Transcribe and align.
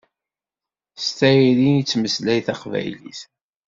S 1.03 1.05
tayri 1.17 1.67
i 1.71 1.77
yettmeslay 1.77 2.39
taqbaylit. 2.47 3.21